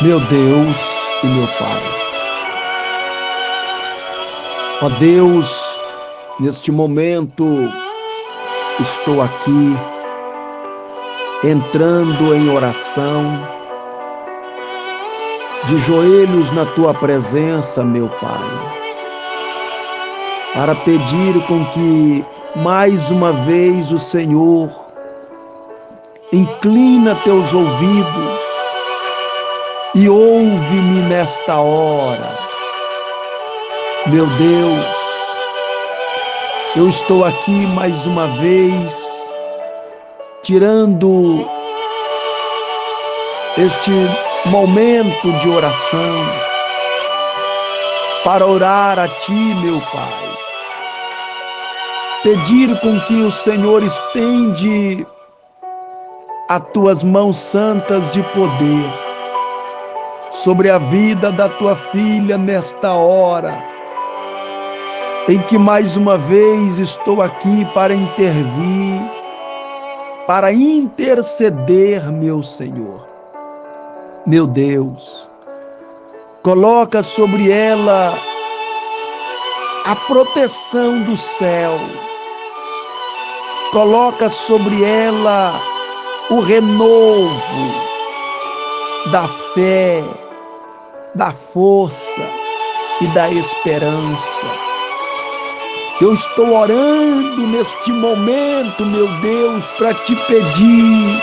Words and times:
meu 0.00 0.18
Deus 0.18 1.12
e 1.22 1.26
meu 1.28 1.46
Pai. 1.46 1.82
Ó 4.82 4.88
Deus, 4.98 5.80
neste 6.40 6.72
momento 6.72 7.44
estou 8.80 9.22
aqui 9.22 9.76
entrando 11.44 12.34
em 12.34 12.50
oração, 12.50 13.40
de 15.66 15.78
joelhos 15.78 16.50
na 16.50 16.66
tua 16.66 16.92
presença, 16.92 17.84
meu 17.84 18.08
Pai, 18.08 18.74
para 20.54 20.74
pedir 20.74 21.40
com 21.46 21.64
que 21.66 22.24
mais 22.56 23.10
uma 23.12 23.32
vez 23.32 23.92
o 23.92 23.98
Senhor 23.98 24.68
inclina 26.32 27.14
teus 27.16 27.54
ouvidos 27.54 28.53
e 29.94 30.08
ouve-me 30.08 31.02
nesta 31.02 31.60
hora. 31.60 32.36
Meu 34.06 34.26
Deus, 34.26 34.96
eu 36.74 36.88
estou 36.88 37.24
aqui 37.24 37.64
mais 37.68 38.04
uma 38.04 38.26
vez, 38.26 39.32
tirando 40.42 41.48
este 43.56 43.92
momento 44.46 45.32
de 45.38 45.48
oração 45.48 46.26
para 48.24 48.44
orar 48.44 48.98
a 48.98 49.06
Ti, 49.06 49.54
meu 49.54 49.80
Pai. 49.80 50.24
Pedir 52.24 52.80
com 52.80 52.98
que 53.02 53.22
o 53.22 53.30
Senhor 53.30 53.82
estende 53.84 55.06
as 56.50 56.60
tuas 56.72 57.04
mãos 57.04 57.38
santas 57.38 58.10
de 58.10 58.22
poder 58.32 59.03
sobre 60.34 60.68
a 60.68 60.78
vida 60.78 61.30
da 61.30 61.48
tua 61.48 61.76
filha 61.76 62.36
nesta 62.36 62.92
hora, 62.92 63.62
em 65.28 65.40
que 65.42 65.56
mais 65.56 65.96
uma 65.96 66.18
vez 66.18 66.80
estou 66.80 67.22
aqui 67.22 67.64
para 67.72 67.94
intervir, 67.94 69.00
para 70.26 70.52
interceder, 70.52 72.12
meu 72.12 72.42
Senhor. 72.42 73.06
Meu 74.26 74.44
Deus, 74.44 75.28
coloca 76.42 77.02
sobre 77.04 77.52
ela 77.52 78.18
a 79.86 79.94
proteção 79.94 81.02
do 81.02 81.16
céu, 81.16 81.78
coloca 83.70 84.28
sobre 84.28 84.82
ela 84.82 85.60
o 86.28 86.40
renovo 86.40 87.30
da 89.12 89.28
fé, 89.28 90.02
da 91.14 91.30
força 91.30 92.28
e 93.00 93.06
da 93.08 93.30
esperança. 93.30 94.46
Eu 96.00 96.12
estou 96.12 96.52
orando 96.52 97.46
neste 97.46 97.92
momento, 97.92 98.84
meu 98.84 99.06
Deus, 99.20 99.64
para 99.78 99.94
te 99.94 100.16
pedir 100.26 101.22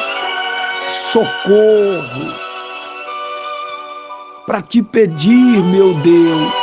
socorro, 0.87 2.33
para 4.45 4.61
te 4.61 4.81
pedir, 4.81 5.61
meu 5.63 5.93
Deus, 5.95 6.53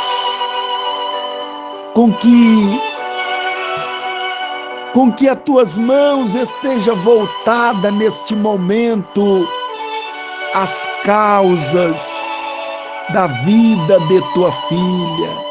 com 1.93 2.11
que 2.13 2.81
com 4.93 5.11
que 5.11 5.29
as 5.29 5.37
tuas 5.43 5.77
mãos 5.77 6.33
esteja 6.33 6.95
voltada 6.95 7.91
neste 7.91 8.35
momento 8.35 9.47
às 10.55 10.87
causas 11.03 12.01
da 13.13 13.27
vida 13.27 13.99
de 14.07 14.21
tua 14.33 14.51
filha. 14.51 15.49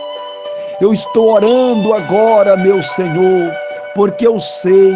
Eu 0.80 0.92
estou 0.92 1.32
orando 1.32 1.92
agora, 1.92 2.56
meu 2.56 2.82
Senhor, 2.82 3.52
porque 3.94 4.26
eu 4.26 4.38
sei, 4.38 4.94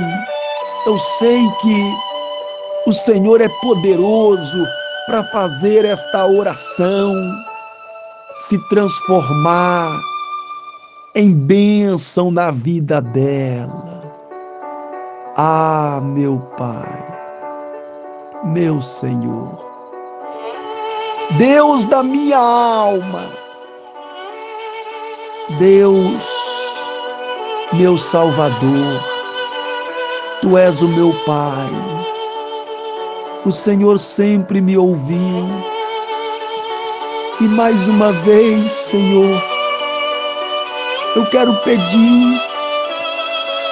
eu 0.86 0.96
sei 0.98 1.50
que 1.60 1.94
o 2.86 2.92
Senhor 2.92 3.40
é 3.40 3.48
poderoso 3.60 4.66
para 5.06 5.24
fazer 5.24 5.84
esta 5.84 6.26
oração 6.26 7.12
se 8.36 8.58
transformar 8.68 10.00
em 11.14 11.34
bênção 11.34 12.30
na 12.30 12.50
vida 12.50 13.00
dela. 13.00 14.02
Ah, 15.36 16.00
meu 16.02 16.38
Pai, 16.56 17.04
meu 18.44 18.80
Senhor. 18.80 19.71
Deus 21.38 21.87
da 21.87 22.03
minha 22.03 22.37
alma, 22.37 23.31
Deus, 25.59 26.28
meu 27.72 27.97
Salvador, 27.97 29.00
Tu 30.43 30.59
és 30.59 30.82
o 30.82 30.88
meu 30.88 31.15
Pai. 31.25 31.70
O 33.47 33.50
Senhor 33.50 33.98
sempre 33.98 34.60
me 34.60 34.76
ouviu. 34.76 35.48
E 37.41 37.44
mais 37.44 37.88
uma 37.88 38.12
vez, 38.12 38.70
Senhor, 38.70 39.43
eu 41.16 41.25
quero 41.31 41.56
pedir, 41.62 42.43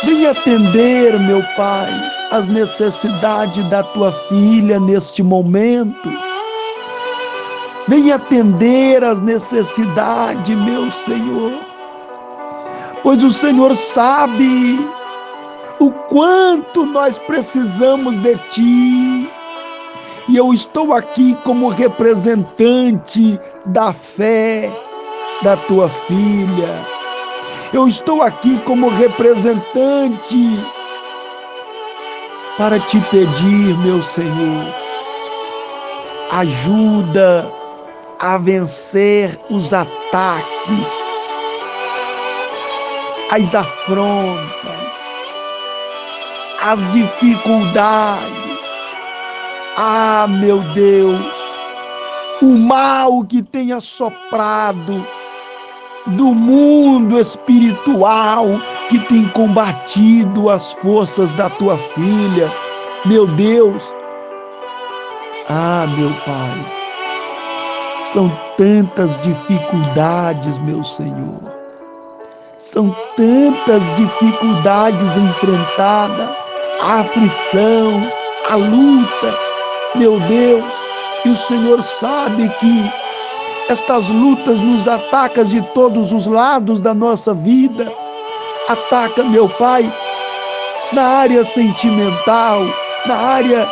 venha 0.05 0.31
atender, 0.31 1.19
meu 1.21 1.43
Pai, 1.59 1.91
as 2.31 2.49
necessidades 2.49 3.69
da 3.69 3.83
tua 3.83 4.11
filha 4.13 4.81
neste 4.81 5.23
momento 5.23 6.30
Venha 7.91 8.15
atender 8.15 9.03
as 9.03 9.21
necessidades, 9.21 10.57
meu 10.57 10.93
Senhor. 10.93 11.59
Pois 13.03 13.21
o 13.25 13.33
Senhor 13.33 13.75
sabe 13.75 14.79
o 15.81 15.91
quanto 16.09 16.87
nós 16.87 17.19
precisamos 17.19 18.17
de 18.19 18.37
Ti. 18.49 19.29
E 20.29 20.37
eu 20.37 20.53
estou 20.53 20.95
aqui 20.95 21.35
como 21.43 21.69
representante 21.69 23.41
da 23.67 23.93
fé 23.93 24.71
da 25.43 25.57
tua 25.57 25.89
filha. 25.89 26.87
Eu 27.73 27.89
estou 27.89 28.23
aqui 28.23 28.61
como 28.61 28.89
representante 28.89 30.65
para 32.57 32.79
te 32.79 33.01
pedir, 33.11 33.77
meu 33.79 34.01
Senhor, 34.01 34.73
ajuda 36.31 37.60
a 38.21 38.37
vencer 38.37 39.41
os 39.49 39.73
ataques, 39.73 40.93
as 43.31 43.55
afrontas, 43.55 44.95
as 46.61 46.93
dificuldades. 46.93 48.31
Ah, 49.79 50.27
meu 50.29 50.61
Deus, 50.75 51.37
o 52.43 52.59
mal 52.59 53.25
que 53.25 53.43
tem 53.43 53.73
assoprado 53.73 55.07
do 56.09 56.35
mundo 56.35 57.19
espiritual 57.19 58.47
que 58.91 58.99
tem 59.09 59.29
combatido 59.31 60.51
as 60.51 60.73
forças 60.75 61.33
da 61.33 61.49
tua 61.49 61.79
filha. 61.79 62.53
Meu 63.07 63.27
Deus, 63.27 63.95
ah, 65.49 65.87
meu 65.97 66.11
Pai, 66.27 66.80
são 68.03 68.33
tantas 68.57 69.21
dificuldades, 69.23 70.59
meu 70.59 70.83
Senhor. 70.83 71.51
São 72.59 72.95
tantas 73.17 73.83
dificuldades 73.97 75.17
enfrentadas, 75.17 76.29
a 76.83 77.01
aflição, 77.01 78.11
a 78.49 78.55
luta, 78.57 79.39
meu 79.95 80.19
Deus. 80.21 80.65
E 81.25 81.29
o 81.31 81.37
Senhor 81.37 81.83
sabe 81.83 82.49
que 82.59 82.91
estas 83.69 84.09
lutas 84.09 84.59
nos 84.61 84.89
atacam 84.89 85.45
de 85.45 85.61
todos 85.75 86.13
os 86.13 86.27
lados 86.27 86.81
da 86.81 86.95
nossa 86.95 87.35
vida. 87.35 87.93
Ataca, 88.69 89.23
meu 89.25 89.49
Pai, 89.49 89.93
na 90.93 91.03
área 91.03 91.45
sentimental, 91.45 92.63
na 93.07 93.17
área 93.17 93.69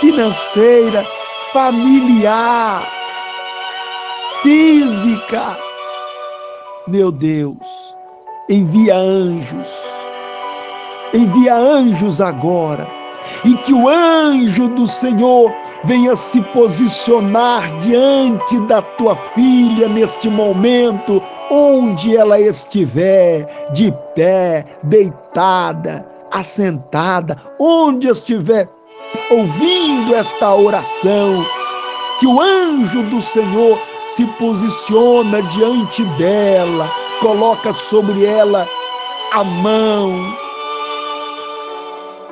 financeira, 0.00 1.06
familiar 1.52 2.97
física. 4.42 5.58
Meu 6.86 7.10
Deus, 7.10 7.94
envia 8.48 8.96
anjos, 8.96 9.76
envia 11.12 11.54
anjos 11.54 12.20
agora, 12.20 12.88
e 13.44 13.54
que 13.56 13.74
o 13.74 13.88
anjo 13.88 14.68
do 14.68 14.86
Senhor 14.86 15.52
venha 15.84 16.16
se 16.16 16.40
posicionar 16.52 17.76
diante 17.76 18.58
da 18.62 18.80
tua 18.80 19.14
filha 19.16 19.88
neste 19.88 20.30
momento, 20.30 21.22
onde 21.50 22.16
ela 22.16 22.40
estiver, 22.40 23.70
de 23.72 23.92
pé, 24.14 24.64
deitada, 24.82 26.06
assentada, 26.30 27.36
onde 27.58 28.08
estiver 28.08 28.68
ouvindo 29.30 30.14
esta 30.14 30.54
oração 30.54 31.44
que 32.18 32.26
o 32.26 32.40
anjo 32.40 33.02
do 33.04 33.20
Senhor 33.20 33.78
se 34.18 34.26
posiciona 34.36 35.40
diante 35.42 36.04
dela, 36.18 36.90
coloca 37.20 37.72
sobre 37.72 38.24
ela 38.24 38.68
a 39.32 39.44
mão, 39.44 40.12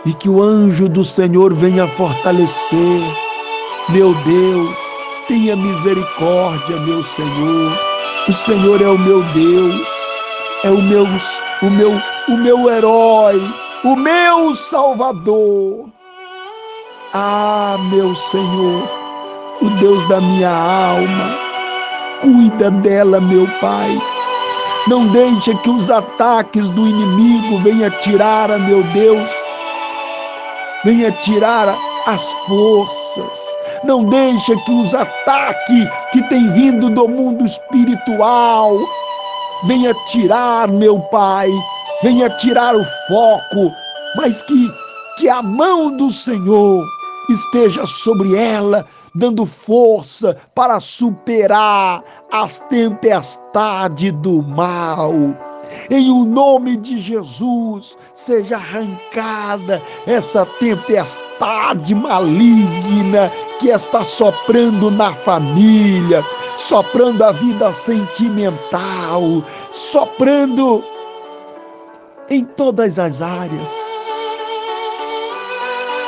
e 0.05 0.13
que 0.15 0.29
o 0.29 0.43
anjo 0.43 0.89
do 0.89 1.05
Senhor 1.05 1.55
venha 1.55 1.87
fortalecer. 1.87 3.03
Meu 3.91 4.13
Deus, 4.25 4.77
tenha 5.29 5.55
misericórdia, 5.55 6.77
meu 6.81 7.05
Senhor. 7.05 7.79
O 8.27 8.33
Senhor 8.33 8.83
é 8.83 8.89
o 8.89 8.99
meu 8.99 9.23
Deus, 9.33 9.89
é 10.65 10.71
o 10.71 10.83
meu, 10.83 11.07
o 11.63 11.71
meu, 11.71 11.93
o 12.29 12.37
meu 12.37 12.69
herói, 12.69 13.41
o 13.85 13.95
meu 13.95 14.53
Salvador. 14.57 15.89
Ah, 17.15 17.77
meu 17.93 18.13
Senhor, 18.17 18.83
o 19.63 19.71
Deus 19.79 20.09
da 20.09 20.21
minha 20.21 20.51
alma, 20.51 21.46
cuida 22.21 22.71
dela, 22.71 23.21
meu 23.21 23.47
Pai. 23.61 23.99
Não 24.89 25.09
deixe 25.09 25.55
que 25.57 25.71
os 25.71 25.91
ataques 25.91 26.71
do 26.71 26.87
inimigo 26.87 27.59
venham 27.63 27.91
tirar, 28.01 28.51
a 28.51 28.59
meu 28.59 28.83
Deus, 28.93 29.29
venha 30.85 31.11
tirar 31.13 31.77
as 32.07 32.33
forças. 32.47 33.57
Não 33.85 34.05
deixe 34.05 34.57
que 34.59 34.71
os 34.71 34.95
ataques 34.95 35.89
que 36.13 36.23
têm 36.29 36.53
vindo 36.53 36.89
do 36.89 37.09
mundo 37.09 37.45
espiritual 37.45 38.79
venha 39.65 39.93
tirar, 40.07 40.69
meu 40.69 41.01
Pai, 41.11 41.51
venha 42.03 42.31
tirar 42.37 42.77
o 42.77 42.85
foco, 43.09 43.73
mas 44.17 44.43
que, 44.43 44.69
que 45.19 45.29
a 45.29 45.43
mão 45.43 45.97
do 45.97 46.13
Senhor 46.13 46.85
esteja 47.29 47.87
sobre 47.87 48.37
ela, 48.37 48.87
dando 49.15 49.47
força 49.47 50.37
para 50.55 50.81
superar 50.81 52.03
as 52.33 52.61
tempestades 52.61 54.13
do 54.13 54.43
mal. 54.43 55.13
Em 55.91 56.11
o 56.11 56.25
nome 56.25 56.77
de 56.77 57.01
Jesus, 57.01 57.97
seja 58.15 58.57
arrancada 58.57 59.83
essa 60.07 60.47
tempestade 60.61 61.95
maligna 61.95 63.31
que 63.59 63.69
está 63.69 64.05
soprando 64.05 64.91
na 64.91 65.13
família, 65.13 66.25
soprando 66.57 67.25
a 67.25 67.33
vida 67.33 67.73
sentimental, 67.73 69.45
soprando 69.73 70.85
em 72.31 72.45
todas 72.45 72.99
as 72.99 73.21
áreas. 73.21 74.16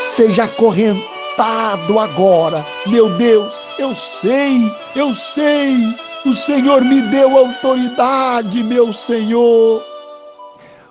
Seja 0.09 0.45
acorrentado 0.45 1.99
agora, 1.99 2.65
meu 2.87 3.11
Deus, 3.11 3.61
eu 3.79 3.95
sei, 3.95 4.59
eu 4.97 5.15
sei, 5.15 5.77
o 6.25 6.33
Senhor 6.33 6.83
me 6.83 7.03
deu 7.03 7.37
autoridade, 7.37 8.65
meu 8.65 8.91
Senhor. 8.91 9.85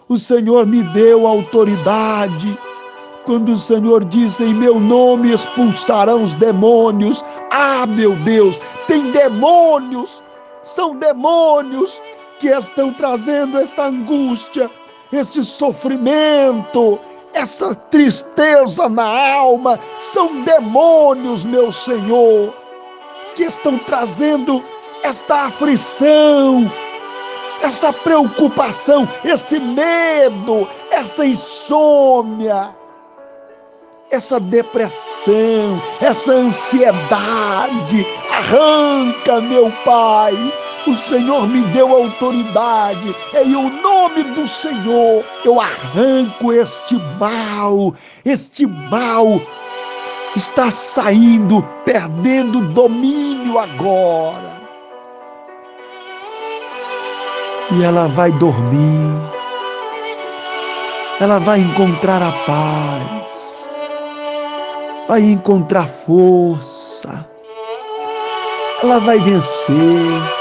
O 0.07 0.19
Senhor 0.19 0.67
me 0.67 0.83
deu 0.93 1.25
autoridade. 1.25 2.57
Quando 3.25 3.53
o 3.53 3.57
Senhor 3.57 4.05
diz 4.05 4.39
em 4.39 4.53
meu 4.53 4.79
nome 4.79 5.33
expulsarão 5.33 6.21
os 6.21 6.35
demônios. 6.35 7.25
Ah, 7.51 7.87
meu 7.87 8.15
Deus, 8.17 8.61
tem 8.87 9.11
demônios, 9.11 10.23
são 10.61 10.95
demônios 10.95 11.99
que 12.37 12.49
estão 12.49 12.93
trazendo 12.93 13.57
esta 13.57 13.87
angústia, 13.87 14.69
esse 15.11 15.43
sofrimento, 15.43 16.99
essa 17.37 17.75
tristeza 17.75 18.89
na 18.89 19.33
alma, 19.33 19.79
são 19.97 20.43
demônios, 20.43 21.45
meu 21.45 21.71
Senhor, 21.71 22.53
que 23.35 23.43
estão 23.43 23.77
trazendo 23.77 24.63
esta 25.03 25.45
aflição, 25.45 26.71
esta 27.61 27.93
preocupação, 27.93 29.07
esse 29.23 29.59
medo, 29.59 30.67
essa 30.91 31.25
insônia, 31.25 32.75
essa 34.09 34.39
depressão, 34.39 35.81
essa 36.01 36.31
ansiedade. 36.31 38.05
Arranca, 38.31 39.41
meu 39.41 39.71
Pai 39.85 40.33
o 40.87 40.97
Senhor 40.97 41.47
me 41.47 41.61
deu 41.71 41.93
autoridade, 41.93 43.15
em 43.33 43.55
o 43.55 43.69
nome 43.69 44.23
do 44.23 44.47
Senhor 44.47 45.23
eu 45.43 45.59
arranco 45.59 46.53
este 46.53 46.95
mal, 47.19 47.93
este 48.23 48.65
mal 48.65 49.39
está 50.35 50.71
saindo, 50.71 51.61
perdendo 51.83 52.61
domínio 52.73 53.59
agora. 53.59 54.57
E 57.71 57.83
ela 57.83 58.07
vai 58.07 58.31
dormir, 58.31 59.31
ela 61.19 61.37
vai 61.39 61.59
encontrar 61.59 62.21
a 62.21 62.31
paz, 62.45 63.75
vai 65.07 65.21
encontrar 65.21 65.85
força, 65.85 67.27
ela 68.81 68.99
vai 68.99 69.19
vencer 69.19 70.37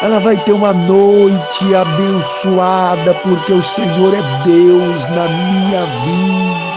ela 0.00 0.20
vai 0.20 0.36
ter 0.44 0.52
uma 0.52 0.72
noite 0.72 1.74
abençoada, 1.74 3.14
porque 3.14 3.52
o 3.52 3.62
Senhor 3.62 4.14
é 4.14 4.22
Deus 4.44 5.04
na 5.06 5.28
minha 5.28 5.86
vida. 5.86 6.68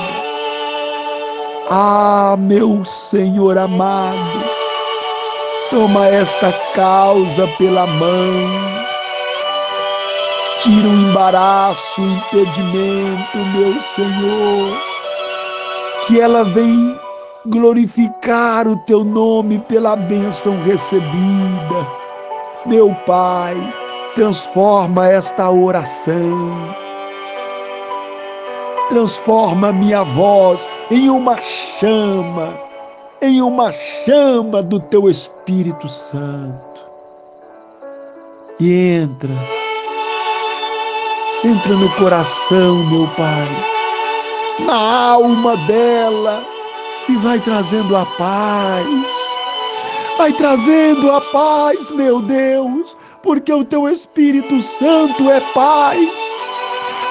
Ah, 1.69 2.35
meu 2.37 2.83
Senhor 2.83 3.57
amado, 3.59 4.43
toma 5.69 6.07
esta 6.07 6.51
causa 6.73 7.47
pela 7.59 7.85
mão, 7.85 8.49
tira 10.57 10.87
o 10.87 10.93
embaraço, 10.93 12.01
o 12.01 12.05
impedimento, 12.05 13.37
meu 13.55 13.79
Senhor, 13.81 14.77
que 16.07 16.19
ela 16.19 16.43
vem 16.43 16.99
glorificar 17.45 18.67
o 18.67 18.75
teu 18.77 19.03
nome 19.03 19.59
pela 19.59 19.95
bênção 19.95 20.59
recebida 20.63 22.00
meu 22.65 22.93
Pai, 23.05 23.55
transforma 24.15 25.07
esta 25.07 25.49
oração. 25.49 26.75
Transforma 28.89 29.71
minha 29.71 30.03
voz 30.03 30.67
em 30.91 31.09
uma 31.09 31.37
chama, 31.37 32.59
em 33.21 33.41
uma 33.41 33.71
chama 33.71 34.61
do 34.61 34.79
teu 34.79 35.09
Espírito 35.09 35.87
Santo. 35.87 36.81
E 38.59 38.97
entra, 38.97 39.33
entra 41.43 41.73
no 41.73 41.89
coração, 41.95 42.85
meu 42.91 43.07
Pai, 43.15 43.47
na 44.65 45.11
alma 45.13 45.57
dela 45.65 46.45
e 47.09 47.15
vai 47.17 47.39
trazendo 47.39 47.95
a 47.95 48.05
paz 48.05 49.40
vai 50.21 50.33
trazendo 50.33 51.11
a 51.11 51.19
paz, 51.19 51.89
meu 51.89 52.21
Deus, 52.21 52.95
porque 53.23 53.51
o 53.51 53.65
teu 53.65 53.89
Espírito 53.89 54.61
Santo 54.61 55.27
é 55.31 55.41
paz. 55.51 56.07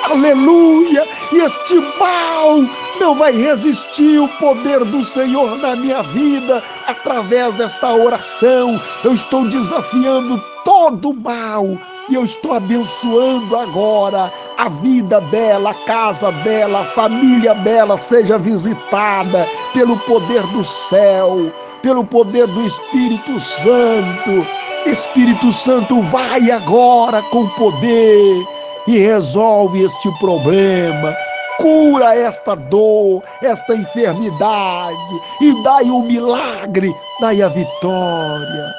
Aleluia! 0.04 1.04
E 1.32 1.38
este 1.38 1.74
mal 1.98 2.58
não 3.00 3.16
vai 3.16 3.32
resistir 3.32 4.20
o 4.20 4.28
poder 4.38 4.84
do 4.84 5.02
Senhor 5.02 5.58
na 5.58 5.74
minha 5.74 6.04
vida 6.04 6.62
através 6.86 7.56
desta 7.56 7.92
oração. 7.92 8.80
Eu 9.02 9.12
estou 9.12 9.44
desafiando 9.48 10.40
todo 10.64 11.10
o 11.10 11.14
mal 11.14 11.66
e 12.08 12.14
eu 12.14 12.22
estou 12.22 12.54
abençoando 12.54 13.56
agora 13.56 14.32
a 14.56 14.68
vida 14.68 15.20
dela, 15.32 15.70
a 15.70 15.84
casa 15.84 16.30
dela, 16.30 16.82
a 16.82 16.92
família 16.92 17.56
dela 17.56 17.98
seja 17.98 18.38
visitada 18.38 19.48
pelo 19.74 19.98
poder 19.98 20.46
do 20.52 20.62
céu 20.62 21.52
pelo 21.82 22.04
poder 22.04 22.46
do 22.46 22.62
Espírito 22.62 23.38
Santo. 23.38 24.46
Espírito 24.86 25.52
Santo, 25.52 26.00
vai 26.02 26.50
agora 26.50 27.22
com 27.24 27.48
poder 27.50 28.44
e 28.86 28.98
resolve 28.98 29.84
este 29.84 30.10
problema. 30.18 31.14
Cura 31.58 32.14
esta 32.14 32.54
dor, 32.54 33.22
esta 33.42 33.74
enfermidade 33.74 35.20
e 35.42 35.62
dai 35.62 35.90
o 35.90 36.02
milagre, 36.02 36.94
dai 37.20 37.42
a 37.42 37.48
vitória. 37.48 38.72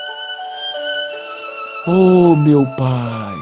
Oh, 1.87 2.35
meu 2.35 2.65
Pai, 2.77 3.35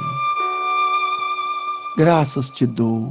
graças 1.97 2.49
te 2.49 2.65
dou, 2.65 3.09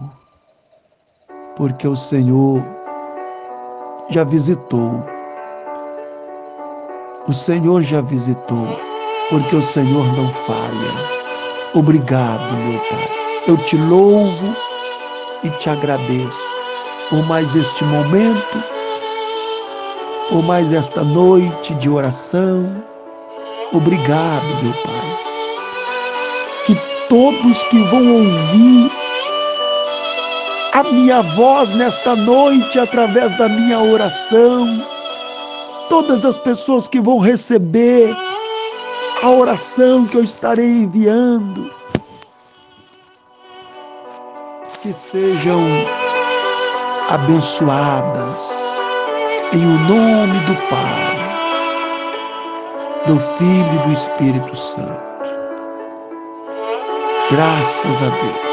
porque 1.56 1.88
o 1.88 1.96
Senhor 1.96 2.62
já 4.10 4.24
visitou 4.24 5.02
o 7.28 7.34
Senhor 7.34 7.82
já 7.82 8.00
visitou, 8.00 8.66
porque 9.30 9.56
o 9.56 9.62
Senhor 9.62 10.04
não 10.16 10.30
falha. 10.30 11.18
Obrigado, 11.74 12.56
meu 12.56 12.80
Pai. 12.80 13.08
Eu 13.46 13.56
te 13.58 13.76
louvo 13.76 14.56
e 15.44 15.50
te 15.50 15.68
agradeço 15.68 16.58
por 17.10 17.22
mais 17.26 17.54
este 17.54 17.84
momento 17.84 18.78
por 20.28 20.42
mais 20.42 20.72
esta 20.72 21.02
noite 21.02 21.74
de 21.74 21.88
oração. 21.88 22.84
Obrigado, 23.72 24.44
meu 24.62 24.72
Pai. 24.82 25.18
Que 26.66 26.74
todos 27.08 27.64
que 27.64 27.78
vão 27.84 28.14
ouvir 28.14 28.90
a 30.74 30.84
minha 30.84 31.22
voz 31.22 31.72
nesta 31.72 32.14
noite 32.14 32.78
através 32.78 33.36
da 33.38 33.48
minha 33.48 33.80
oração, 33.80 34.84
todas 35.88 36.24
as 36.24 36.36
pessoas 36.36 36.88
que 36.88 37.00
vão 37.00 37.18
receber 37.18 38.14
a 39.22 39.30
oração 39.30 40.06
que 40.06 40.16
eu 40.16 40.22
estarei 40.22 40.66
enviando, 40.66 41.70
que 44.82 44.92
sejam 44.92 45.60
abençoadas 47.08 48.48
em 49.52 49.64
o 49.64 49.78
nome 49.88 50.38
do 50.40 50.54
Pai, 50.68 51.18
do 53.06 53.18
Filho 53.18 53.74
e 53.74 53.88
do 53.88 53.92
Espírito 53.92 54.56
Santo. 54.56 55.08
Graças 57.30 58.02
a 58.02 58.08
Deus. 58.08 58.47